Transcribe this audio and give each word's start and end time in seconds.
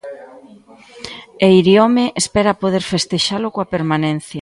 E 1.45 1.47
Iriome 1.59 2.05
espera 2.21 2.59
poder 2.63 2.83
festexalo 2.91 3.47
coa 3.53 3.69
permanencia. 3.75 4.39